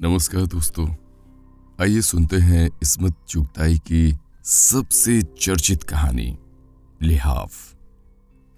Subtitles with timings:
[0.00, 0.86] नमस्कार दोस्तों,
[1.80, 6.36] आइए सुनते हैं इसमत चुगताई की सबसे चर्चित कहानी,
[7.02, 7.52] लिहाफ।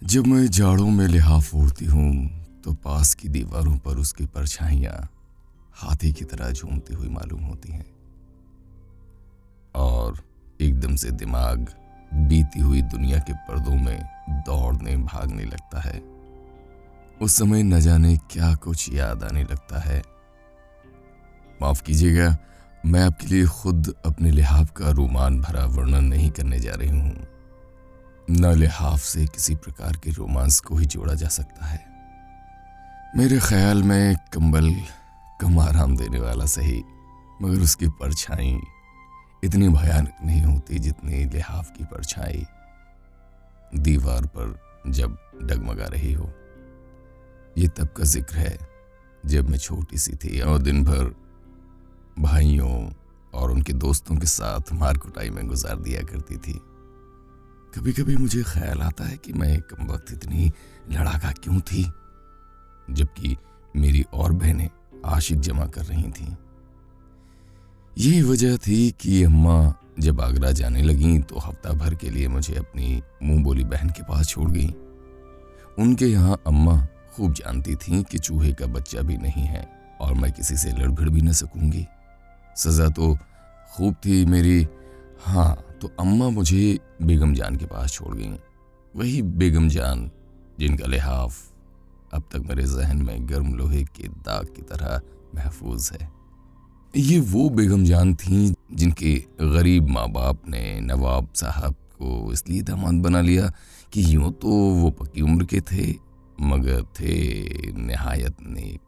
[0.03, 4.97] जब मैं जाड़ों में लिहाफ ओढ़ती हूँ तो पास की दीवारों पर उसकी परछाइयाँ
[5.75, 7.87] हाथी की तरह झूमती हुई मालूम होती हैं।
[9.75, 10.23] और
[10.61, 11.67] एकदम से दिमाग
[12.15, 13.99] बीती हुई दुनिया के पर्दों में
[14.47, 16.03] दौड़ने भागने लगता है।
[17.23, 20.03] उस समय न जाने क्या कुछ याद आने लगता है।
[21.63, 22.37] माफ़ कीजिएगा,
[22.87, 27.27] मैं आपके लिए खुद अपने लिहाफ का रोमान भरा वर्णन नहीं करने जा रही हूँ।
[28.31, 31.81] न लिहाफ से किसी प्रकार के रोमांस को ही जोड़ा जा सकता है।
[33.17, 34.71] मेरे ख्याल में कंबल
[35.41, 36.83] कम आराम देने वाला सही,
[37.43, 38.59] मगर उसकी परछाई
[39.45, 42.45] इतनी भयानक नहीं होती जितनी लिहाफ की परछाई
[43.77, 46.31] दीवार पर जब डगमगा रही हो।
[47.59, 48.59] ये तब का ज़िक्र है,
[49.27, 51.15] जब मैं छोटी सी थी और दिन भर
[52.19, 52.91] भाइयों
[53.33, 56.53] और उनके दोस्तों के साथ मार कुटाई में गुजार दिया करती थी।
[57.73, 60.51] कभी कभी मुझे ख्याल आता है कि मैं कम वक्त इतनी
[60.93, 61.83] लड़ाका क्यों थी,
[62.91, 63.37] जबकि
[63.77, 64.69] मेरी और बहनें
[65.07, 66.35] आशिक जमा कर रही थीं।
[67.97, 72.55] यही वजह थी कि अम्मा जब आगरा जाने लगी तो हफ़्ता भर के लिए मुझे
[72.55, 74.69] अपनी मुँह बोली बहन के पास छोड़ गई।
[75.79, 76.77] उनके यहाँ अम्मा
[77.17, 79.67] खूब जानती थीं कि चूहे का बच्चा भी नहीं है
[80.01, 81.87] और मैं किसी से लड़ भिड़ भी न सकूँगी।
[82.59, 83.15] सज़ा तो
[83.71, 84.67] खूब थी मेरी।
[85.23, 88.31] हाँ तो अम्मा मुझे बेगम जान के पास छोड़ गई।
[88.95, 90.11] वही बेगम जान,
[90.59, 91.37] जिनका लिहाफ
[92.15, 95.01] अब तक मेरे जहन में गर्म लोहे के दाग की तरह
[95.35, 96.09] महफूज है।
[96.95, 103.03] ये वो बेगम जान थी, जिनके गरीब माँ बाप ने नवाब साहब को इसलिए दामाद
[103.03, 103.53] बना लिया
[103.93, 105.95] कि यूँ तो वो पक्की उम्र के थे,
[106.41, 108.81] मगर थे नहायत नेक।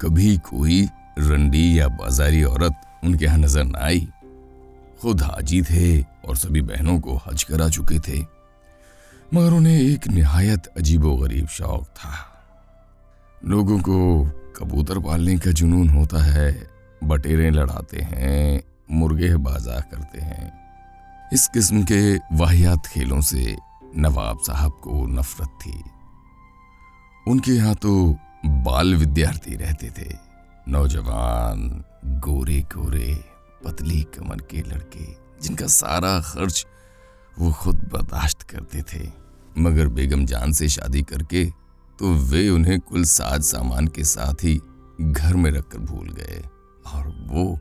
[0.00, 0.86] कभी कोई
[1.20, 4.08] रंडी या बाजारी औरत उनके यहाँ नज़र न आई।
[5.02, 8.20] खुद हाजी थे और सभी बहनों को हज करा चुके थे।
[9.34, 12.12] मगर उन्हें एक निहायत अजीबो गरीब शौक था।
[13.44, 14.24] लोगों को
[14.56, 16.68] कबूतर पालने का जुनून होता है,
[17.04, 20.52] बटेरें लड़ाते हैं, मुर्गे बाजा करते हैं।
[21.32, 23.56] इस किस्म के वाहियात खेलों से
[23.96, 25.82] नवाब साहब को नफरत थी।
[27.30, 28.16] उनके यहाँ तो
[28.46, 30.29] बाल विद्यार्थी रहते थे।
[30.70, 31.60] नौजवान
[32.24, 33.14] गोरे गोरे
[33.64, 35.04] पतली कमर के लड़के,
[35.42, 36.66] जिनका सारा खर्च
[37.38, 39.08] वो खुद बर्दाश्त करते थे।
[39.56, 41.44] मगर बेगम जान से शादी करके
[41.98, 44.54] तो वे उन्हें कुल साज सामान के साथ ही
[45.00, 46.42] घर में रखकर भूल गए।
[46.86, 47.58] और वो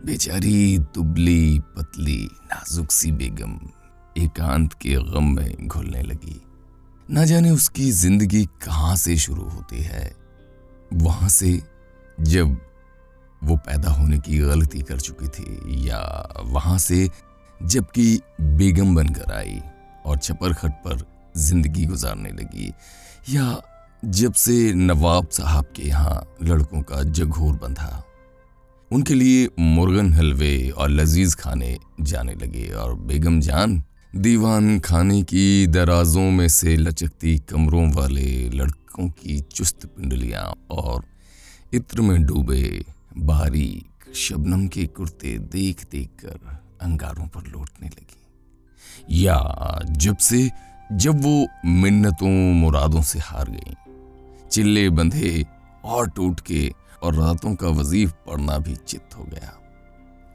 [0.00, 3.58] बेचारी दुबली, पतली, नाजुक सी बेगम
[4.16, 6.40] एकांत के गम में घुलने लगी।
[7.08, 10.12] न जाने उसकी ज़िंदगी कहाँ से शुरू होती है।
[10.94, 11.50] वहाँ से
[12.20, 12.56] जब
[13.44, 17.10] वो पैदा होने की गलती कर चुकी थी या वहाँ से
[17.62, 19.60] जबकि बेगम बनकर आई
[20.06, 21.02] और छपर खट पर
[21.36, 22.72] ज़िंदगी गुजारने लगी,
[23.30, 23.62] या
[24.04, 28.04] जब से नवाब साहब के यहाँ लड़कों का जघोर बंधा,
[28.92, 33.82] उनके लिए मुर्गन हलवे और लजीज खाने जाने लगे और बेगम जान
[34.16, 41.17] दीवान खाने की दराजों में से लचकती कमरों वाले लड़कों की चुस्त पिंडलियाँ और
[41.72, 42.84] इत्र में डूबे
[43.16, 48.26] बारीक शबनम के कुर्ते देख देख कर अंगारों पर लौटने लगी।
[49.10, 50.50] या जब से,
[50.92, 53.74] जब वो मिन्नतों मुरादों से हार गई।
[54.50, 55.46] चिल्ले बंधे
[55.84, 59.60] और टूट के और रातों का वजीफ पड़ना भी चित हो गया।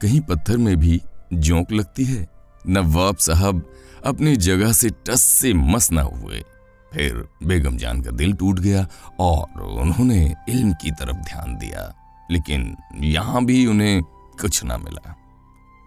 [0.02, 1.02] कहीं पत्थर में भी
[1.32, 2.28] जोंक लगती है।
[2.68, 3.72] नवाब साहब
[4.06, 6.44] अपनी जगह से टस से मस न हुए।
[6.94, 7.14] फिर
[7.46, 8.86] बेगम जान का दिल टूट गया
[9.20, 11.92] और उन्होंने इल्म की तरफ़ ध्यान दिया,
[12.30, 14.02] लेकिन यहाँ भी उन्हें
[14.40, 15.14] कुछ ना मिला।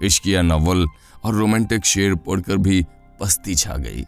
[0.01, 0.85] इश्किया नॉवल
[1.23, 2.84] और रोमांटिक शेर पढ़कर भी
[3.19, 4.03] पस्ती छा गई।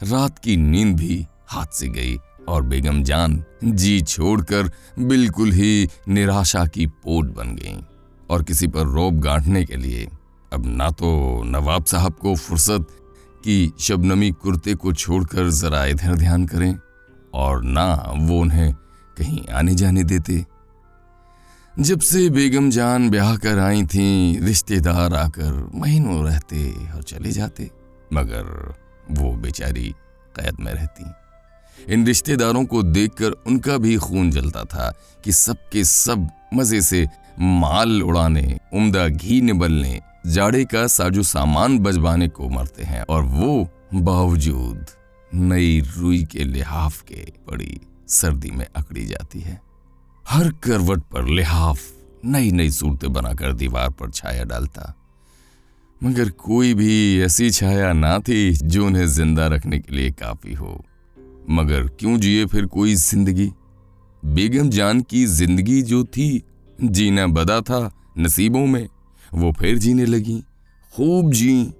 [0.00, 2.16] रात की नींद भी हाथ से गई
[2.48, 7.76] और बेगम जान जी छोड़कर बिल्कुल ही निराशा की पोट बन गई
[8.30, 10.08] और किसी पर रोब गांठने के लिए
[10.52, 11.10] अब ना तो
[11.46, 12.86] नवाब साहब को फुर्सत
[13.44, 16.74] कि शबनमी कुर्ते को छोड़कर जरा इधर ध्यान करें
[17.34, 18.72] और ना वो उन्हें
[19.16, 20.44] कहीं आने जाने देते।
[21.74, 27.70] जब से बेगम जान ब्याह कर आई थी, रिश्तेदार आकर महीनों रहते और चले जाते,
[28.12, 28.74] मगर
[29.10, 29.94] वो बेचारी
[30.36, 34.92] कैद में रहती। इन रिश्तेदारों को देखकर उनका भी खून जलता था
[35.24, 37.06] कि सबके सब मज़े से
[37.40, 43.68] माल उड़ाने, उम्दा घी निबलने जाड़े का साजो सामान बजवाने को मरते हैं और वो
[43.94, 44.86] बावजूद
[45.34, 49.60] नई रुई के लिहाफ के पड़ी सर्दी में अकड़ी जाती है।
[50.26, 51.80] हर करवट पर लिहाफ
[52.24, 54.94] नई नई सूरतें बनाकर दीवार पर छाया डालता।
[56.00, 60.84] मगर कोई भी ऐसी छाया ना थी जो उन्हें ज़िंदा रखने के लिए काफ़ी हो।
[61.50, 63.50] मगर क्यों जिए फिर कोई ज़िंदगी?
[64.22, 66.42] बेगम जान की ज़िंदगी जो थी,
[66.78, 68.86] जीना बदा था नसीबों में।
[69.32, 70.40] वो फिर जीने लगी।
[70.92, 71.72] खूब जी।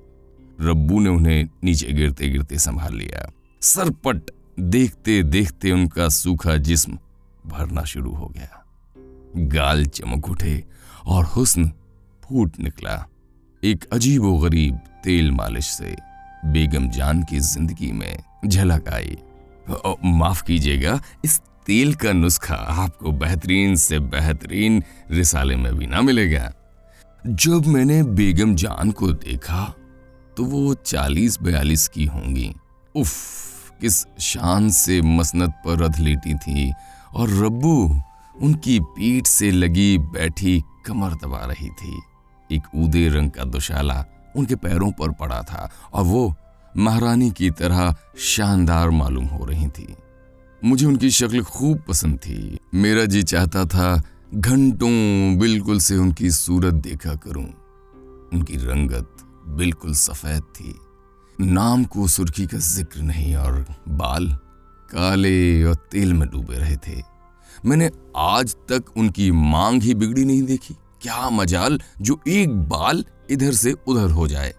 [0.60, 3.31] रब्बू ने उन्हें नीचे गिरते गिरते संभाल लिया।
[3.62, 6.99] सरपट देखते देखते उनका सूखा जिस्म
[7.46, 8.64] भरना शुरू हो गया।
[9.54, 10.62] गाल चमक उठे
[11.06, 11.70] और हुस्न
[12.22, 13.06] फूट निकला।
[13.62, 15.94] एक अजीब गरीब तेल मालिश से
[16.46, 18.16] बेगम जान की ज़िंदगी में
[18.46, 19.16] झलक आई।
[20.04, 26.52] माफ़ कीजिएगा, इस तेल का नुस्खा आपको बेहतरीन से बेहतरीन रिसाले में भी ना मिलेगा।
[27.25, 29.63] जब मैंने बेगम जान को देखा
[30.37, 32.55] तो वो चालीस बयालीस की होंगी।
[32.95, 33.13] उफ,
[33.81, 36.73] किस शान से मसनत पर रथ लेटी थी,
[37.15, 38.01] और रब्बू
[38.43, 42.01] उनकी पीठ से लगी बैठी कमर दबा रही थी।
[42.51, 44.05] एक ऊदे रंग का दुशाला
[44.37, 46.35] उनके पैरों पर पड़ा था, और वो
[46.77, 49.95] महारानी की तरह शानदार मालूम हो रही थी।
[50.65, 54.03] मुझे उनकी शक्ल खूब पसंद थी। मेरा जी चाहता था
[54.34, 57.44] घंटों बिल्कुल से उनकी सूरत देखा करूँ।
[58.32, 59.17] उनकी रंगत
[59.49, 60.75] बिल्कुल सफ़ेद थी।
[61.38, 64.29] नाम को सुर्खी का ज़िक्र नहीं, और बाल
[64.90, 67.02] काले और तेल में डूबे रहे थे।
[67.67, 73.52] मैंने आज तक उनकी मांग ही बिगड़ी नहीं देखी। क्या मजाल जो एक बाल इधर
[73.52, 74.55] से उधर हो जाए।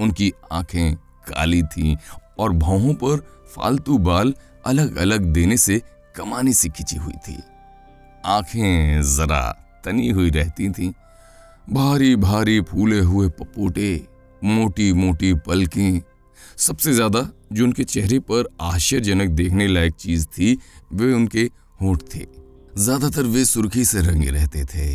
[0.00, 0.94] उनकी आँखें
[1.28, 1.96] काली थीं
[2.38, 3.26] और भौहों पर
[3.56, 4.34] फालतू बाल
[4.66, 5.82] अलग अलग देने से
[6.16, 7.42] कमाने से खिंची हुई थी।
[8.26, 9.40] आँखें जरा
[9.84, 10.90] तनी हुई रहती थीं।
[11.70, 14.06] भारी भारी फूले हुए पपोटे,
[14.42, 16.00] मोटी मोटी पलकें।
[16.58, 20.58] सबसे ज़्यादा जो उनके चेहरे पर आश्चर्यजनक देखने लायक चीज़ थी,
[20.92, 21.50] वे उनके
[21.80, 22.26] होंठ थे।
[22.76, 24.88] ज़्यादातर वे सुर्खी से रंगे रहते थे।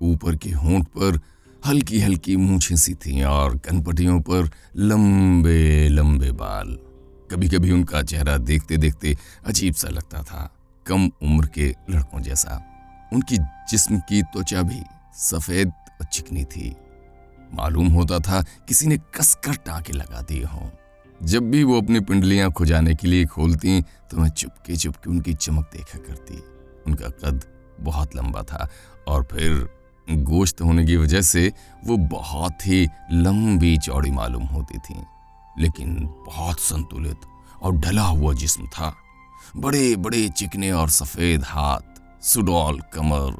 [0.00, 1.20] ऊपर के होंठ पर
[1.66, 6.76] हल्की हल्की मूछें सी थीं और कनपटियों पर लंबे लंबे बाल।
[7.30, 9.16] कभी कभी उनका चेहरा देखते देखते
[9.46, 10.50] अजीब सा लगता था,
[10.86, 12.62] कम उम्र के लड़कों जैसा।
[13.12, 13.36] उनकी
[13.70, 14.82] जिस्म की त्वचा भी
[15.14, 16.74] सफ़ेद और चिकनी थी।
[17.54, 20.68] मालूम होता था किसी ने कसकर टाके लगा दिए हों।
[21.22, 25.70] जब भी वो अपनी पिंडलियाँ खुजाने के लिए खोलती तो मैं चुपके चुपके उनकी चमक
[25.72, 26.42] देखा करती।
[26.86, 27.44] उनका कद
[27.80, 28.68] बहुत लंबा था
[29.08, 29.68] और फिर
[30.08, 31.52] गोश्त होने की वजह से
[31.84, 35.02] वो बहुत ही लंबी चौड़ी मालूम होती थी।
[35.58, 35.94] लेकिन
[36.26, 37.20] बहुत संतुलित
[37.62, 38.94] और ढला हुआ जिस्म था।
[39.56, 43.36] बड़े बड़े चिकने और सफ़ेद हाथ सुडौल, कमर।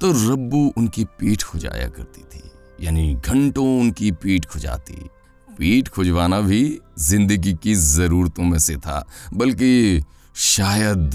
[0.00, 2.42] तो रब्बू उनकी पीठ खुजाया करती थी,
[2.80, 5.08] यानी घंटों उनकी पीठ खुजाती।
[5.48, 9.04] पीठ खुजवाना भी ज़िंदगी की जरूरतों में से था,
[9.34, 10.02] बल्कि
[10.34, 11.10] शायद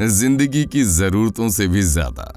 [0.00, 2.32] ज़िंदगी की जरूरतों से भी ज़्यादा।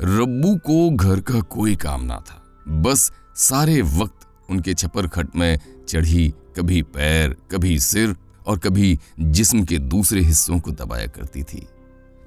[0.00, 5.58] रब्बू को घर का कोई काम ना था, बस सारे वक्त उनके छपर खट में
[5.88, 8.14] चढ़ी, कभी पैर, कभी सिर
[8.46, 11.66] और कभी जिस्म के दूसरे हिस्सों को दबाया करती थी।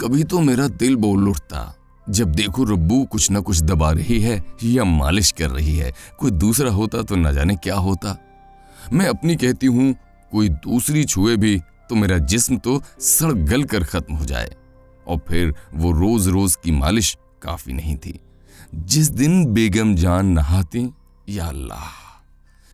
[0.01, 1.75] कभी तो मेरा दिल बोल उठता
[2.07, 6.31] जब देखो रब्बू कुछ ना कुछ दबा रही है, या मालिश कर रही है, कोई
[6.31, 8.17] दूसरा होता तो न जाने क्या होता।
[8.93, 9.93] मैं अपनी कहती हूँ,
[10.31, 11.59] कोई दूसरी छुए भी
[11.89, 14.49] तो मेरा जिस्म तो सड़ गल कर खत्म हो जाए।
[15.07, 18.19] और फिर वो रोज रोज की मालिश काफ़ी नहीं थी।
[18.75, 20.89] जिस दिन बेगम जान नहाती,
[21.29, 21.89] या अल्लाह।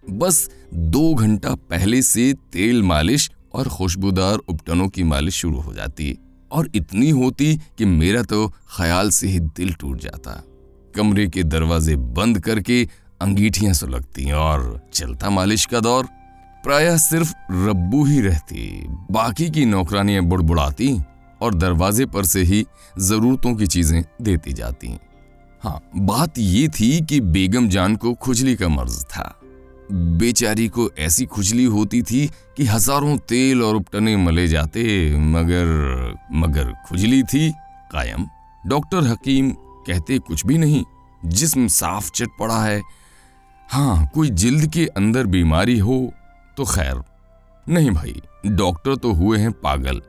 [0.03, 6.17] बस दो घंटा पहले से तेल मालिश और खुशबूदार उपटनों की मालिश शुरू हो जाती।
[6.51, 10.43] और इतनी होती कि मेरा तो ख्याल से ही दिल टूट जाता।
[10.95, 12.83] कमरे के दरवाजे बंद करके
[13.21, 16.07] अंगीठियाँ सुलगती और चलता मालिश का दौर।
[16.63, 20.97] प्राय सिर्फ़ रब्बू ही रहती, बाकी की नौकरानियाँ बुड़बुड़ाती
[21.41, 22.65] और दरवाजे पर से ही
[22.99, 24.97] जरूरतों की चीज़ें देती जाती।
[25.63, 29.36] हाँ बात ये थी कि बेगम जान को खुजली का मर्ज था।
[29.89, 32.25] बेचारी को ऐसी खुजली होती थी
[32.57, 34.83] कि हज़ारों तेल और उपटने मले जाते,
[35.17, 37.49] मगर मगर खुजली थी
[37.91, 38.27] कायम।
[38.63, 39.51] डॉक्टर हकीम
[39.87, 40.83] कहते कुछ भी नहीं,
[41.25, 42.81] जिस्म साफ़ चट पड़ा है।
[43.69, 45.99] हाँ कोई जिल्द के अंदर बीमारी हो
[46.57, 47.01] तो खैर।
[47.65, 50.01] नहीं भाई, डॉक्टर तो हुए हैं पागल।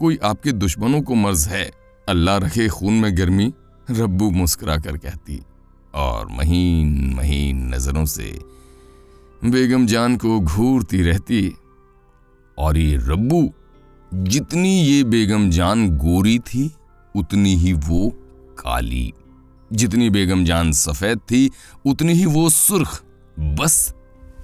[0.00, 1.70] कोई आपके दुश्मनों को मर्ज है,
[2.08, 3.52] अल्लाह रखे खून में गर्मी,
[3.90, 5.42] रब्बू मुस्कुरा कर कहती।
[5.94, 8.32] और महीन महीन नज़रों से
[9.44, 11.54] बेगम जान को घूरती रहती।
[12.58, 13.52] और ये रब्बू,
[14.14, 16.74] जितनी ये बेगम जान गोरी थी,
[17.16, 18.10] उतनी ही वो
[18.58, 19.12] काली।
[19.72, 21.50] जितनी बेगम जान सफ़ेद थी,
[21.86, 23.02] उतनी ही वो सुर्ख,
[23.38, 23.94] बस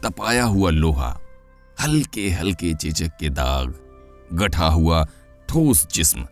[0.03, 1.21] तपाया हुआ लोहा
[1.81, 3.75] हल्के हल्के चेचक के दाग,
[4.33, 5.05] गठा हुआ
[5.49, 6.27] ठोस जिस्म,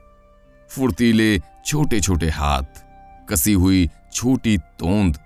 [0.69, 2.85] फुर्तीले छोटे छोटे हाथ,
[3.31, 5.19] कसी हुई छोटी तोंद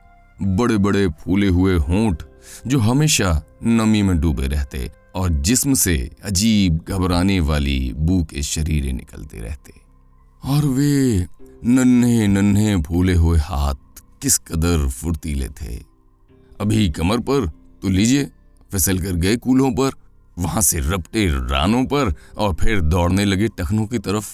[0.42, 2.22] बड़े बड़े फूले हुए होंठ
[2.66, 8.92] जो हमेशा नमी में डूबे रहते और जिस्म से अजीब घबराने वाली बू के शरीरें
[8.92, 9.72] निकलते रहते।
[10.42, 11.26] और वे
[11.64, 15.76] नन्हे नन्हे फूले हुए हाथ किस कदर फुर्तीले थे
[16.60, 17.46] अभी कमर पर
[17.82, 18.24] तो लीजिए,
[18.70, 19.90] फिसल कर गए कूलों पर,
[20.36, 24.26] वहाँ से रपटे रानों पर और फिर दौड़ने लगे टखनों की तरफ़।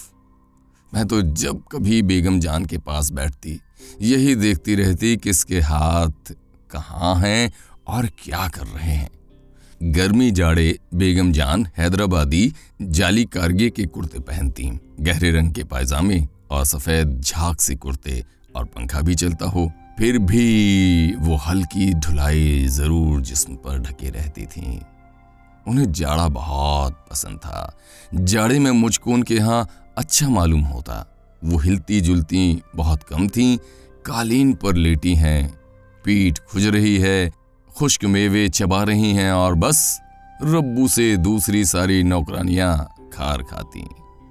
[0.93, 3.59] मैं तो जब कभी बेगम जान के पास बैठती,
[4.01, 6.33] यही देखती रहती किसके हाथ
[6.71, 7.51] कहाँ हैं
[7.87, 9.09] और क्या कर रहे हैं?
[9.83, 14.69] गर्मी जाड़े, बेगम जान, हैदराबादी, जाली कारगे के कुर्ते पहनती
[15.01, 18.23] गहरे रंग के पायजामे और सफ़ेद झाक से कुर्ते
[18.55, 24.45] और पंखा भी चलता हो। फिर भी वो हल्की ढुलाई ज़रूर जिस्म पर ढके रहती
[24.45, 24.79] थीं।
[25.67, 27.77] उन्हें जाड़ा बहुत पसंद था।
[28.13, 31.05] जाड़े में मुझको उनके यहाँ अच्छा मालूम होता।
[31.43, 33.57] वो हिलती जुलती बहुत कम थीं।
[34.05, 35.59] कालीन पर लेटी हैं।
[36.05, 37.44] पीठ खुज रही है।
[37.77, 39.79] खुश्क मेवे चबा रही हैं और बस
[40.43, 42.75] रब्बू से दूसरी सारी नौकरानियाँ
[43.13, 43.83] खार खाती।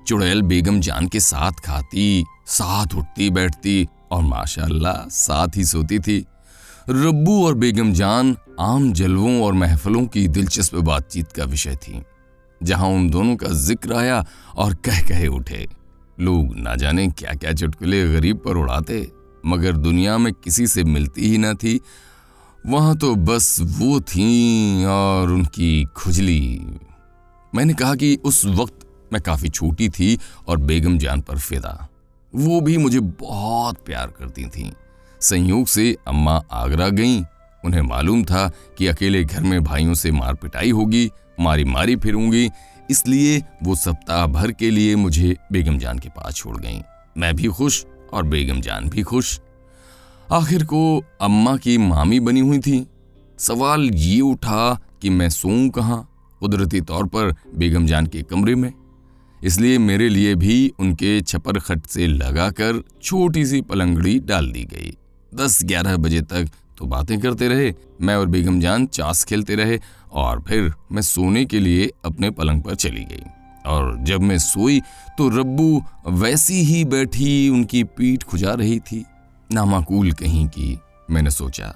[0.06, 6.18] चुड़ैल बेगम जान के साथ खाती, साथ उठती बैठती और माशाल्लाह साथ ही सोती थी।
[6.88, 12.02] रब्बू और बेगम जान आम जलवों और महफलों की दिलचस्प बातचीत का विषय थी,
[12.60, 14.24] जहाँ उन दोनों का ज़िक्र आया
[14.56, 15.66] और कह कहे उठे,
[16.18, 19.06] लोग ना जाने क्या क्या चुटकुले गरीब पर उड़ाते,
[19.46, 21.78] मगर दुनिया में किसी से मिलती ही ना थी
[22.66, 26.60] वहाँ तो बस वो थी और उनकी खुजली।
[27.54, 28.78] मैंने कहा कि उस वक्त
[29.12, 30.18] मैं काफ़ी छोटी थी
[30.48, 31.88] और बेगम जान पर फिदा।
[32.34, 34.72] वो भी मुझे बहुत प्यार करती थीं।
[35.20, 37.24] संयोग से अम्मा आगरा गईं।
[37.64, 42.50] उन्हें मालूम था कि अकेले घर में भाइयों से मार पिटाई होगी मारी मारी फिरूँगी।
[42.90, 46.82] इसलिए वो सप्ताह भर के लिए मुझे बेगम जान के पास छोड़ गईं।
[47.18, 49.40] मैं भी खुश और बेगम जान भी खुश।
[50.32, 52.86] आखिर को अम्मा की मामी बनी हुई थी।
[53.38, 56.08] सवाल ये उठा कि मैं सोऊं कहाँ
[56.40, 58.72] कुदरती तौर पर बेगम जान के कमरे में?
[59.44, 64.96] इसलिए मेरे लिए भी उनके छपर खट से लगाकर छोटी सी पलंगड़ी डाल दी गई।
[65.34, 69.78] दस ग्यारह बजे तक तो बातें करते रहे, मैं और बेगम जान चास खेलते रहे
[70.12, 73.22] और फिर मैं सोने के लिए अपने पलंग पर चली गई।
[73.66, 74.80] और जब मैं सोई
[75.18, 79.04] तो रब्बू वैसी ही बैठी, उनकी पीठ खुजा रही थी।
[79.54, 80.80] नामाकूल कहीं की
[81.10, 81.66] मैंने सोचा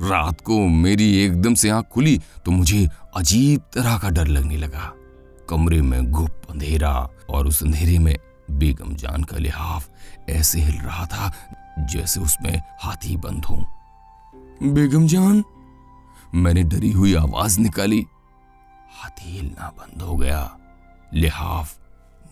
[0.00, 4.92] रात को मेरी एकदम से आँख खुली तो मुझे अजीब तरह का डर लगने लगा।
[5.50, 8.16] कमरे में गुप अंधेरा और उस अंधेरे में
[8.50, 9.88] बेगम जान का लिहाफ
[10.28, 11.32] ऐसे हिल रहा था
[11.78, 13.56] जैसे उसमें हाथी बंद हो।
[14.62, 15.44] बेगम जान
[16.34, 18.06] मैंने डरी हुई आवाज़ निकाली।
[19.02, 20.58] हाथी हिलना बंद हो गया
[21.14, 21.78] लिहाफ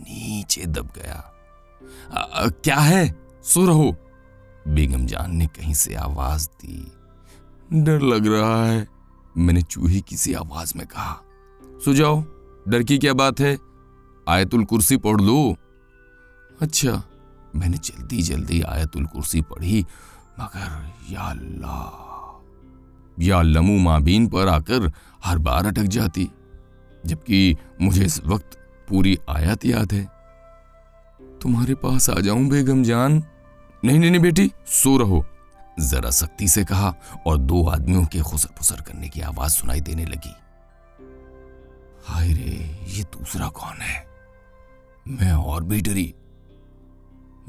[0.00, 1.32] नीचे दब गया।
[2.14, 3.14] आ, क्या है?
[3.44, 3.96] सो रहो।
[4.68, 6.92] बेगम जान ने कहीं से आवाज़ दी।
[7.72, 8.86] डर लग रहा है।
[9.36, 11.20] मैंने चूही किसी आवाज़ में कहा
[11.84, 12.22] सो जाओ
[12.68, 13.58] डर की क्या बात है?
[14.28, 15.56] आयतुल कुर्सी पढ़ लो?
[16.60, 17.02] अच्छा।
[17.56, 19.86] मैंने जल्दी जल्दी आयतुल कुर्सी पढ़ी
[20.40, 22.10] मगर या अल्लाह
[23.22, 24.90] या लमू माबीन पर आकर
[25.24, 26.30] हर बार अटक जाती
[27.06, 30.04] जबकि मुझे इस वक्त पूरी आयत याद है।
[31.42, 33.22] तुम्हारे पास आ जाऊँ बेगम जान?
[33.84, 35.26] नहीं नहीं नहीं, बेटी, सो रहो।
[35.80, 36.94] जरा सख्ती से कहा
[37.26, 40.34] और दो आदमियों के खुसर फुसर करने की आवाज़ सुनाई देने लगी।
[42.04, 44.06] हाय रे, ये दूसरा कौन है?
[45.08, 46.14] मैं और भी डरी।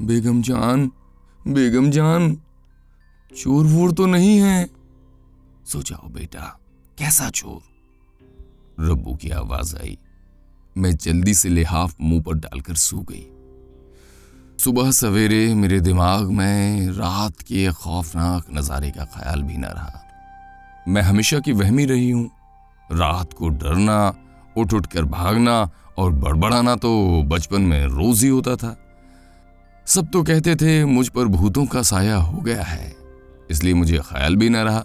[0.02, 0.92] बेगम जान
[1.48, 2.42] बेगम जान
[3.36, 4.70] चोर वोर तो नहीं है।
[5.66, 6.58] सो जाओ बेटा,
[6.98, 7.62] कैसा चोर?
[8.84, 9.98] रब्बू की आवाज़ आई।
[10.76, 13.26] मैं जल्दी से लिहाफ मुँह पर डालकर सो गई।
[14.64, 20.00] सुबह सवेरे मेरे दिमाग में रात के खौफनाक नजारे का ख्याल भी न रहा।
[20.88, 22.30] मैं हमेशा की वहमी रही हूँ।
[22.92, 24.14] रात को डरना
[24.56, 28.74] उठ उठ कर भागना और बड़बड़ाना तो बचपन में रोज ही होता था।
[29.86, 32.96] सब तो कहते थे, मुझ पर भूतों का साया हो गया है।
[33.50, 34.84] इसलिए मुझे ख्याल भी न रहा।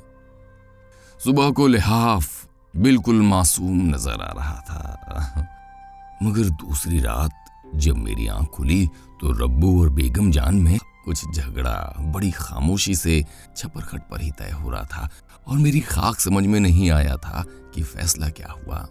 [1.19, 5.47] सुबह को लिहाफ बिल्कुल मासूम नज़र आ रहा था।
[6.23, 7.31] मगर दूसरी रात
[7.75, 8.87] जब मेरी आँख खुली
[9.21, 13.25] तो रब्बू और बेगम जान में कुछ झगड़ा बड़ी खामोशी से
[13.57, 15.09] छपरखट पर ही तय हो रहा था
[15.47, 17.45] और मेरी खाक समझ में नहीं आया था
[17.75, 18.87] कि फैसला क्या हुआ।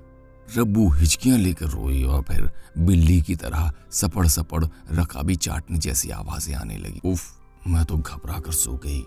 [0.57, 6.55] रब्बू हिचकियाँ लेकर रोई और फिर बिल्ली की तरह सपड़ सपड़ रकाबी चाटने जैसी आवाज़ें
[6.55, 9.01] आने लगी। उफ, मैं तो घबरा कर सो गई।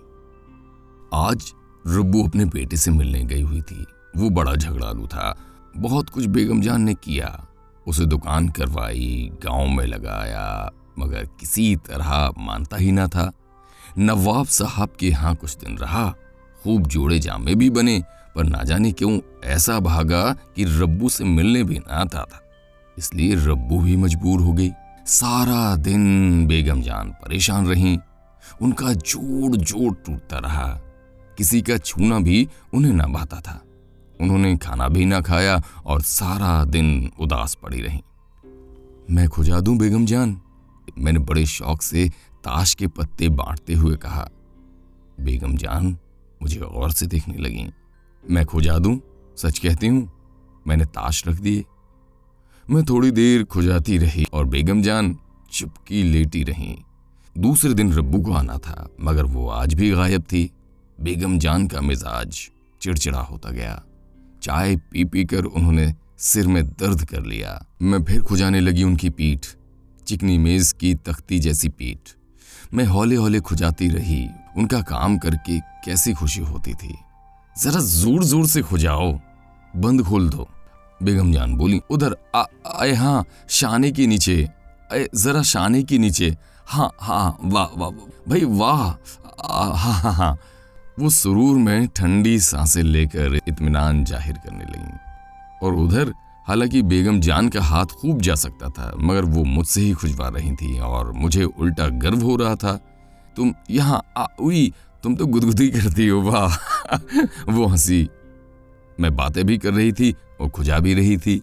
[1.14, 1.54] आज
[1.88, 3.86] रब्बू अपने बेटे से मिलने गई हुई थी।
[4.18, 5.38] वो बड़ा झगड़ालू था।
[5.78, 7.48] बहुत कुछ बेगम जान ने किया।
[7.92, 13.32] उसे दुकान करवाई, गाँव में लगाया, मगर किसी तरह मानता ही ना था।
[13.98, 16.14] नवाब साहब के यहाँ कुछ दिन रहा,
[16.64, 18.04] खूब जोड़े जामे भी बने,
[18.36, 22.42] पर ना जाने क्यों ऐसा भागा कि रब्बू से मिलने भी ना आता था।
[22.98, 24.72] इसलिए रब्बू भी मजबूर हो गई।
[25.06, 28.00] सारा दिन बेगम जान परेशान रही।
[28.62, 30.82] उनका जोड़ जोड़ टूटता रहा।
[31.38, 33.62] किसी का छूना भी उन्हें ना भाता था।
[34.22, 38.02] उन्होंने खाना भी ना खाया और सारा दिन उदास पड़ी रही।
[39.10, 40.40] मैं खुजा दूँ, बेगम जान?
[40.98, 42.08] मैंने बड़े शौक से
[42.44, 44.30] ताश के पत्ते बांटते हुए कहा,
[45.20, 45.98] बेगम जान,
[46.42, 47.70] मुझे गौर से देखने लगी।
[48.24, 49.00] मैं खुजा दूँ?
[49.38, 50.10] सच कहती हूँ,
[50.68, 51.66] मैंने ताश रख दिए।
[52.70, 55.16] मैं थोड़ी देर खुजाती रही और बेगम जान
[55.52, 56.76] चुपकी लेटी रही।
[57.36, 60.50] दूसरे दिन रब्बू को आना था, मगर वो आज भी गायब थी।
[61.02, 62.50] बेगम जान का मिजाज
[62.82, 63.82] चिड़चिड़ा होता गया।
[64.44, 69.10] चाय पी पी कर उन्होंने सिर में दर्द कर लिया। मैं फिर खुजाने लगी उनकी
[69.12, 69.46] पीठ,
[70.08, 72.10] चिकनी मेज की तख्ती जैसी पीठ।
[72.74, 76.96] मैं हौले हौले खुजाती रही, उनका काम करके कैसी खुशी होती थी।
[77.56, 79.12] जरा ज़ोर ज़ोर से खुजाओ,
[79.74, 80.48] बंद खोल दो।
[81.00, 84.38] बेगम जान बोली, उधर आए हाँ शाने के नीचे
[84.92, 86.36] अरे जरा शाने के नीचे।
[86.68, 87.90] हाँ हाँ वाह वाह
[88.28, 88.82] भाई वाह
[89.44, 90.38] हाँ हाँ हाँ
[91.02, 96.14] वो सुरूर में ठंडी साँसें लेकर इत्मीनान ज़ाहिर करने लगी। और उधर,
[96.48, 100.52] हालाँकि बेगम जान का हाथ खूब जा सकता था, मगर वो मुझसे ही खुजवा रही
[100.52, 102.74] थी और मुझे उल्टा गर्व हो रहा था।
[103.36, 106.56] तुम यहाँ आई तुम तो गुदगुदी करती हो, वाह!
[107.50, 108.10] वो हँसी।
[109.00, 111.42] मैं बातें भी कर रही थी और खुजा भी रही थी।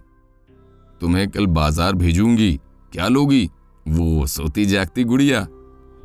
[1.01, 2.59] तुम्हें कल बाज़ार भेजूँगी,
[2.93, 3.49] क्या लोगी?
[3.87, 5.47] वो सोती जागती गुड़िया।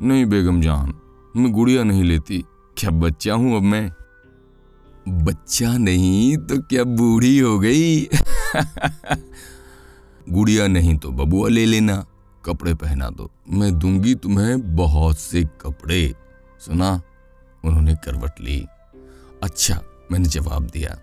[0.01, 0.93] नहीं बेगम जान,
[1.35, 2.43] मैं गुड़िया नहीं लेती।
[2.77, 3.91] क्या बच्चा हूँ अब मैं?
[5.25, 8.01] बच्चा नहीं तो क्या बूढ़ी हो गई?
[10.29, 12.05] गुड़िया नहीं तो बबुआ ले लेना,
[12.45, 16.15] कपड़े पहना दो। मैं दूँगी तुम्हें बहुत से कपड़े।
[16.59, 17.01] सुना?
[17.65, 18.65] उन्होंने करवट ली।
[19.43, 20.99] अच्छा मैंने जवाब दिया।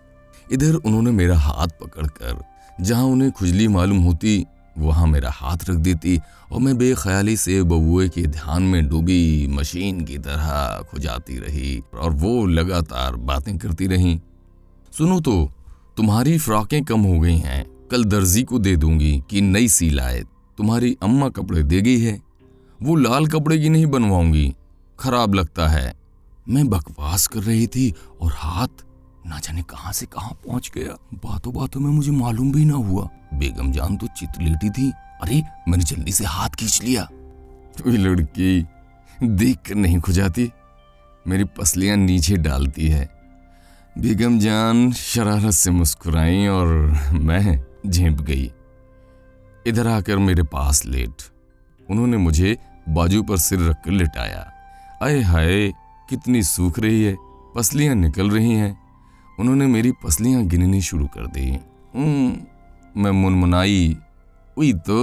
[0.51, 2.43] इधर उन्होंने मेरा हाथ पकड़कर,
[2.81, 4.45] जहाँ उन्हें खुजली मालूम होती
[4.77, 6.19] वहाँ मेरा हाथ रख देती
[6.51, 12.11] और मैं बेख्याली से बबुए के ध्यान में डूबी, मशीन की तरह खुजाती रही और
[12.11, 14.21] वो लगातार बातें करती रही।
[14.97, 15.51] सुनो तो
[15.97, 20.23] तुम्हारी फ्रॉकें कम हो गई हैं। कल दर्जी को दे दूँगी कि नई सी लाए।
[20.57, 22.21] तुम्हारी अम्मा कपड़े दे गई है।
[22.81, 24.55] वो लाल कपड़े की नहीं बनवाऊँगी।
[24.99, 25.93] खराब लगता है।
[26.49, 28.67] मैं बकवास कर रही थी और हाथ
[29.27, 33.09] ना जाने कहाँ से कहाँ पहुँच गया। बातों बातों में मुझे मालूम भी ना हुआ।
[33.33, 37.07] बेगम जान तो चित लेटी थी। अरे, मैंने जल्दी से हाथ खींच लिया।
[37.83, 38.65] कोई लड़की
[39.23, 40.51] देख कर नहीं खुजाती।
[41.27, 43.09] मेरी पसलियाँ नीचे डालती है।
[43.97, 46.71] बेगम जान शरारत से मुस्कुराई और
[47.11, 48.51] मैं झेप गई।
[49.67, 51.13] इधर आकर मेरे पास लेट।
[51.89, 52.57] उन्होंने मुझे
[52.89, 54.51] बाजू पर सिर रखकर लिटाया।
[55.01, 55.71] अय हाय,
[56.09, 57.17] कितनी सूख रही है।
[57.55, 58.82] पसलियाँ निकल रही हैं।
[59.39, 61.51] उन्होंने मेरी पसलियाँ गिननी शुरू कर दी।
[63.01, 63.97] मैं मुनमुनाई।
[64.57, 64.97] हुई तो।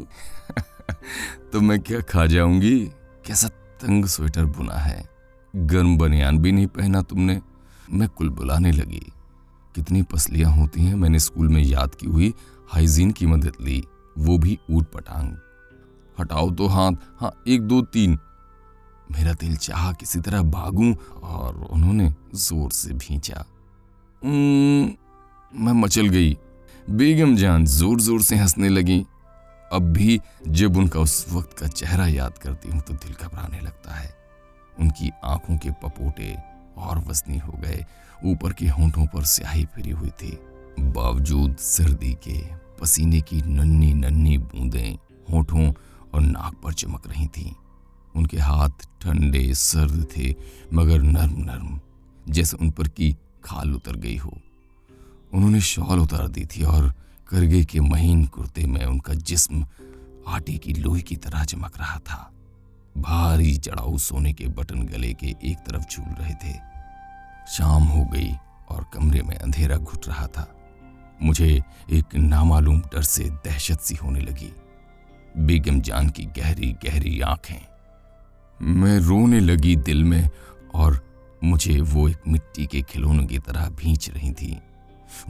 [1.52, 2.84] तो मैं क्या खा जाऊँगी?
[3.26, 5.08] कैसा तंग स्वेटर बुना है।
[5.56, 7.40] गर्म बनियान भी नहीं पहना तुमने।
[7.92, 9.12] मैं कुल बुलाने लगी।
[9.74, 12.34] कितनी पसलियाँ होती हैं मैंने स्कूल में याद की हुई,
[12.68, 13.84] हाइजीन की मदद ली।
[14.18, 15.36] वो भी ऊट पटांग।
[16.20, 18.18] हटाओ तो हाथ। हाँ एक, दो, तीन।
[19.12, 23.44] मेरा दिल चाह किसी तरह भागूं और उन्होंने ज़ोर से भींचा।
[24.22, 26.36] मैं मचल गई।
[26.90, 29.04] बेगम जान ज़ोर ज़ोर से हंसने लगी।
[29.72, 33.94] अब भी जब उनका उस वक्त का चेहरा याद करती हूँ तो दिल घबराने लगता
[33.94, 34.14] है।
[34.76, 36.34] उनकी आँखों के पपोटे
[36.78, 37.84] और वजनी हो गए।
[38.24, 40.38] ऊपर के होंठों पर स्याही फिरी हुई थी।
[40.78, 42.38] बावजूद सर्दी के
[42.80, 44.98] पसीने की नन्ही नन्ही बूंदें
[45.32, 45.68] होठों
[46.14, 47.52] और नाक पर चमक रही थीं।
[48.14, 50.34] उनके हाथ ठंडे सर्द थे,
[50.72, 51.80] मगर नर्म नर्म,
[52.26, 53.14] जैसे उन पर की
[53.46, 54.38] खाल उतर गई हो।
[55.34, 56.94] उन्होंने शॉल उतार दी थी और
[57.28, 59.66] करगे के महीन कुर्ते में उनका जिस्म
[60.28, 62.32] आटे की लोही की तरह चमक रहा था।
[62.98, 66.54] भारी चढ़ाऊ सोने के बटन गले के एक तरफ़ झूल रहे थे।
[67.48, 68.34] शाम हो गई
[68.68, 70.52] और कमरे में अंधेरा घुट रहा था।
[71.22, 74.52] मुझे एक नामालूम डर से दहशत सी होने लगी।
[75.38, 77.66] बेगम जान की गहरी गहरी आँखें।
[78.62, 80.30] मैं रोने लगी दिल में
[80.74, 81.05] और
[81.46, 84.58] मुझे वो एक मिट्टी के खिलौने की तरह भींच रही थी।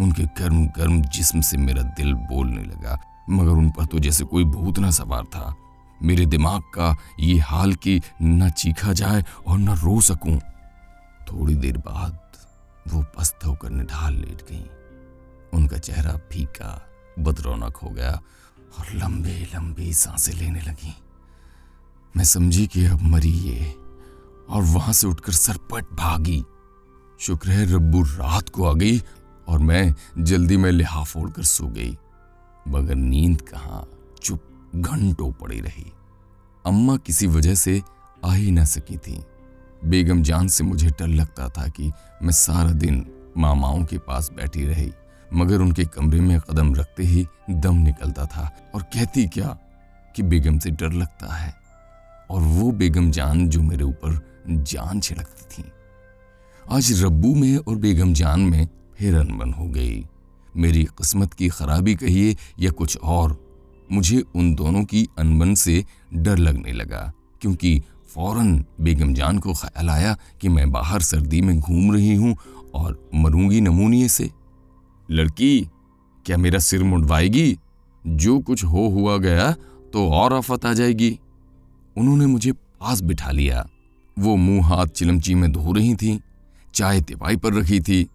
[0.01, 2.99] उनके गर्म गर्म जिस्म से मेरा दिल बोलने लगा,
[3.31, 5.55] मगर उन पर तो जैसे कोई भूत ना सवार था।
[6.01, 10.39] मेरे दिमाग का ये हाल कि न चीखा जाए और न रो सकूँ।
[11.29, 12.19] थोड़ी देर बाद
[12.89, 14.65] वो पस्त होकर निढाल लेट गई।
[15.53, 16.83] उनका चेहरा फीका,
[17.19, 18.13] बदरौनक हो गया
[18.79, 20.95] और लंबे, लंबी साँसें लेने लगी।
[22.15, 23.75] मैं समझी कि अब मरी ये
[24.51, 26.45] और वहाँ से उठकर सरपट भागी।
[27.21, 29.03] शुक्र है रब्बू रात को आ गई
[29.49, 31.99] और मैं जल्दी में लिहाफ ओढ़कर सो गई।
[32.69, 33.89] मगर नींद कहाँ
[34.23, 35.93] चुप घंटों पड़ी रही।
[36.67, 37.83] अम्मा किसी वजह से
[38.25, 39.25] आ ही ना सकी थी।
[39.85, 44.65] बेगम जान से मुझे डर लगता था कि मैं सारा दिन मामाओं के पास बैठी
[44.65, 44.93] रही,
[45.33, 49.59] मगर उनके कमरे में कदम रखते ही दम निकलता था और कहती, क्या?
[50.17, 51.55] कि बेगम से डर लगता है।
[52.31, 55.71] और वो बेगम जान जो मेरे ऊपर जान छिड़कती थी।
[56.73, 60.05] आज रब्बू में और बेगम जान में फिर अनबन हो गई।
[60.57, 63.37] मेरी किस्मत की खराबी कहिए या कुछ और,
[63.93, 67.83] मुझे उन दोनों की अनबन से डर लगने लगा, क्योंकि
[68.15, 72.37] फ़ौरन बेगम जान को ख्याल आया कि मैं बाहर सर्दी में घूम रही हूँ
[72.75, 74.31] और मरूँगी नमूनिए से।
[75.11, 75.69] लड़की,
[76.27, 77.59] क्या मेरा सिर मुंडवाएगी?
[78.07, 79.53] जो कुछ हो हुआ गया
[79.93, 81.19] तो और आफत आ जाएगी।
[81.97, 83.67] उन्होंने मुझे पास बिठा लिया।
[84.17, 86.21] वो मुँह हाथ चिलमची में धो रही थी,
[86.75, 88.07] चाय तिपाई पर रखी थी।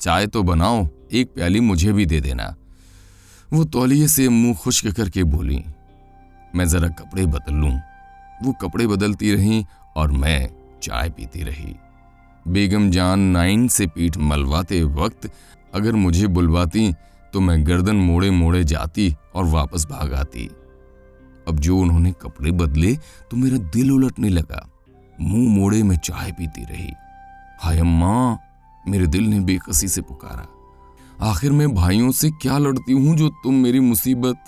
[0.00, 2.54] चाय तो बनाओ, एक प्याली मुझे भी दे देना।
[3.50, 5.62] वो तौलिए से मुँह खुश्क करके बोली,
[6.54, 7.72] मैं जरा कपड़े बदल लूँ।
[8.42, 9.64] वो कपड़े बदलती रही
[9.96, 10.48] और मैं
[10.82, 11.74] चाय पीती रही।
[12.46, 15.30] बेगम जान नाइन से पीठ मलवाते वक्त
[15.74, 16.92] अगर मुझे बुलवाती
[17.32, 20.48] तो मैं गर्दन मोड़े मोड़े जाती और वापस भाग आती।
[21.48, 22.94] अब जो उन्होंने कपड़े बदले
[23.30, 24.68] तो मेरा दिल उलटने लगा।
[25.20, 26.92] मुँह मोड़े में चाय पीती रही।
[27.60, 28.38] हाय अम्मा,
[28.88, 30.46] मेरे दिल ने बेकसी से पुकारा।
[31.30, 34.44] आखिर मैं भाइयों से क्या लड़ती हूँ जो तुम मेरी मुसीबत?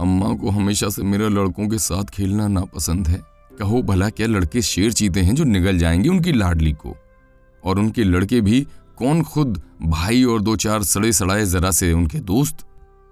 [0.00, 3.20] अम्मा को हमेशा से मेरा लड़कों के साथ खेलना नापसंद है।
[3.58, 6.96] कहो भला क्या लड़के शेर चीते हैं जो निगल जाएँगे उनकी लाडली को?
[7.64, 12.18] और उनके लड़के भी कौन खुद भाई और दो चार सड़े सड़ाए जरा से उनके
[12.18, 12.56] दोस्त?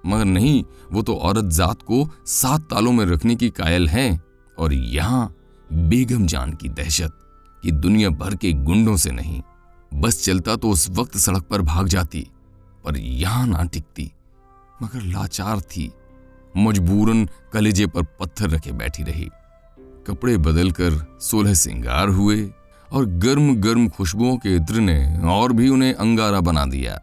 [0.06, 4.22] मगर नहीं, वो तो औरत जात को सात तालों में रखने की कायल हैं।
[4.58, 5.34] और यहाँ
[5.70, 7.18] बेगम जान की दहशत
[7.62, 9.40] कि दुनिया भर के गुंडों से नहीं,
[9.92, 12.26] बस चलता तो उस वक्त सड़क पर भाग जाती,
[12.84, 14.10] पर यहाँ ना टिकती।
[14.82, 15.90] मगर लाचार थी,
[16.56, 19.28] मजबूरन कलेजे पर पत्थर रखे बैठी रही।
[20.06, 22.42] कपड़े बदलकर सोलह सिंगार हुए
[22.88, 26.98] और गर्म गर्म खुशबुओं के इत्र ने और भी उन्हें अंगारा बना दिया,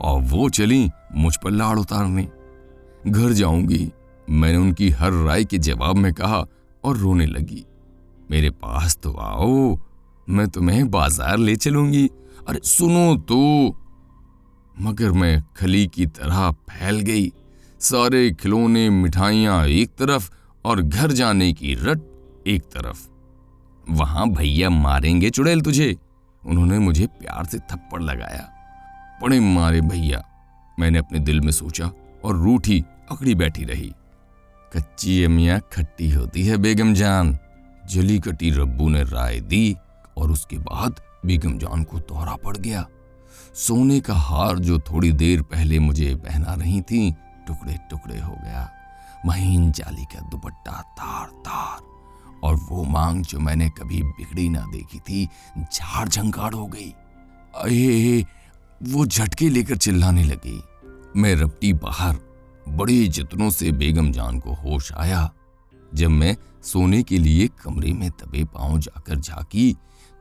[0.00, 2.28] और वो चली मुझ पर लाड़ उतारने।
[3.06, 3.90] घर जाऊँगी,
[4.28, 6.44] मैंने उनकी हर राय के जवाब में कहा
[6.84, 7.64] और रोने लगी।
[8.30, 9.78] मेरे पास तो आओ,
[10.28, 12.06] मैं तुम्हें बाज़ार ले चलूँगी।
[12.48, 13.76] अरे सुनो तो।
[14.80, 17.32] मगर मैं खली की तरह फैल गई।
[17.80, 20.30] सारे खिलौने, मिठाइयाँ एक तरफ़
[20.64, 22.00] और घर जाने की रट
[22.46, 23.08] एक तरफ़।
[23.90, 25.96] वहाँ भैया मारेंगे चुड़ैल तुझे।
[26.46, 28.52] उन्होंने मुझे प्यार से थप्पड़ लगाया।
[29.22, 30.22] बड़े मारे भैया।
[30.78, 31.90] मैंने अपने दिल में सोचा
[32.24, 33.92] और रूठी अकड़ी बैठी रही।
[34.76, 37.38] कच्ची अमिया खट्टी होती है, बेगम जान।
[37.90, 39.76] जली कटी रब्बू ने राय दी
[40.16, 42.86] और उसके बाद बेगम जान को दौरा पड़ गया।
[43.54, 47.12] सोने का हार जो थोड़ी देर पहले मुझे पहना रही थी
[47.46, 48.70] टुकड़े टुकड़े हो गया।
[49.26, 51.80] महीन जाली का दुपट्टा तार तार
[52.42, 56.94] और वो मांग जो मैंने कभी बिगड़ी ना देखी थी झाड़ झंकाड़ हो गई।
[57.54, 58.26] अये,
[58.82, 60.62] वो झटके लेकर चिल्लाने लगी।
[61.16, 62.16] मैं रपटी बाहर
[62.68, 65.30] बड़े जतनों से बेगम जान को होश आया
[65.94, 69.72] जब मैं सोने के लिए कमरे में दबे पाँव जाकर झाकी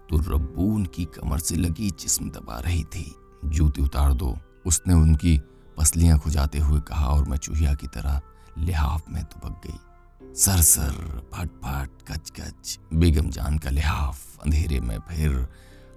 [0.10, 5.42] तो रब्बू उनकी कमर से लगी जिस्म दबा रही थी। जूते उतार दो, उसने उनकी
[5.78, 8.22] पसलियाँ खुजाते हुए कहा और मैं चूहिया की तरह
[8.58, 14.80] लिहाफ में दुबक गई। सर सर, फट फट कच कच बेगम जान का लिहाफ अंधेरे
[14.80, 15.48] में फिर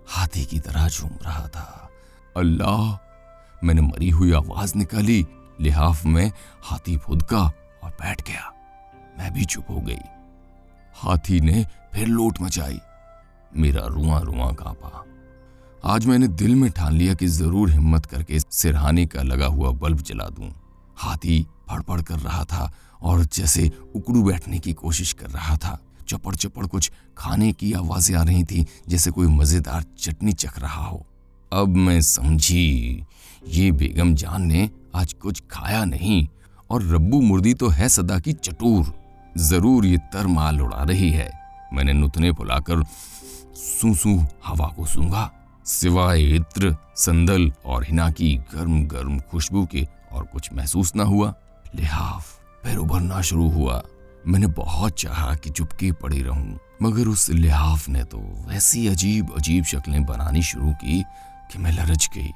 [0.08, 1.90] हाथी की तरह झूम रहा था।
[2.36, 2.92] अल्लाह,
[3.64, 5.26] मैंने मरी हुई आवाज़ निकाली,
[5.60, 7.42] लिहाफ में हाथी फुदका
[7.82, 8.52] और बैठ गया।
[9.18, 10.00] मैं भी चुप हो गई।
[10.94, 12.78] हाथी ने फिर लोट मचाई।
[13.56, 15.04] मेरा रुआ रुआ कांपा।
[15.84, 20.00] आज मैंने दिल में ठान लिया कि ज़रूर हिम्मत करके सिरहाने का लगा हुआ बल्ब
[20.00, 20.50] जला दूँ।
[20.96, 22.70] हाथी फड़फड़ कर रहा था
[23.02, 25.78] और जैसे उकड़ू बैठने की कोशिश कर रहा था।
[26.08, 30.84] चपड़ चपड़ कुछ खाने की आवाज़ें आ रही थी, जैसे कोई मज़ेदार चटनी चख रहा
[30.84, 31.04] हो।
[31.52, 33.04] अब मैं समझी,
[33.48, 36.26] ये बेगम जान ने आज कुछ खाया नहीं
[36.70, 38.92] और रब्बू मुर्दी तो है सदा की चटूर।
[39.38, 41.30] ज़रूर ये तर माल उड़ा रही है।
[41.72, 42.82] मैंने नुतने बुलाकर
[43.56, 45.30] सूसू हवा को सूंघा।
[45.66, 51.32] सिवाय इत्र, संदल और हिना की गर्म गर्म खुशबू के और कुछ महसूस ना हुआ।
[51.74, 53.82] लिहाफ फिर उभरना शुरू हुआ।
[54.26, 59.64] मैंने बहुत चाहा कि चुपके पड़ी रहूँ, मगर उस लिहाफ ने तो वैसी अजीब अजीब
[59.64, 61.02] शक्लें बनानी शुरू की
[61.52, 62.30] कि मैं लरच गई।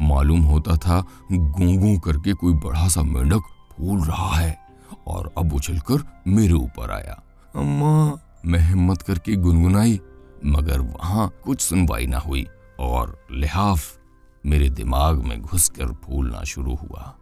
[0.00, 1.00] मालूम होता था
[1.32, 4.65] गूं करके कोई बड़ा सा मेंढक फूल रहा है।
[5.06, 7.22] और अब उछलकर मेरे ऊपर आया।
[7.56, 10.00] अम्मा, मैं हिम्मत करके गुनगुनाई,
[10.44, 12.46] मगर वहाँ कुछ सुनवाई ना हुई
[12.80, 13.98] और लिहाफ
[14.46, 17.14] मेरे दिमाग में घुसकर फूलना शुरू हुआ।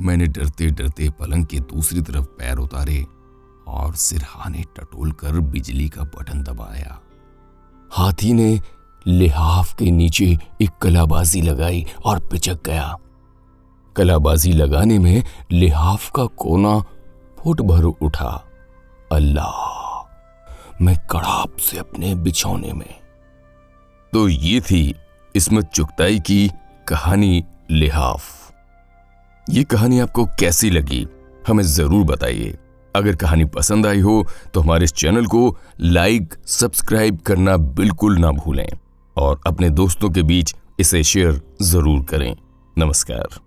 [0.00, 3.06] मैंने डरते डरते पलंग के दूसरी तरफ़ पैर उतारे
[3.68, 7.00] और सिरहाने टटोल कर बिजली का बटन दबाया।
[7.92, 8.60] हाथी ने
[9.06, 12.96] लिहाफ के नीचे एक कलाबाजी लगाई और पिचक गया।
[13.96, 16.84] कलाबाजी लगाने में लिहाफ का कोना
[17.38, 18.30] फुट भर उठा।
[19.12, 19.54] अल्लाह,
[20.82, 22.94] मैं कड़ाप से अपने बिछौने में।
[24.12, 24.94] तो ये थी
[25.34, 26.50] इसमत चुगताई की
[26.88, 28.22] कहानी लिहाफ।
[29.46, 31.06] ये कहानी आपको कैसी लगी,
[31.48, 32.56] हमें ज़रूर बताइए।
[32.94, 34.24] अगर कहानी पसंद आई हो
[34.54, 38.68] तो हमारे इस चैनल को लाइक, सब्सक्राइब करना बिल्कुल ना भूलें
[39.16, 42.34] और अपने दोस्तों के बीच इसे शेयर ज़रूर करें।
[42.76, 43.38] नमस्कार।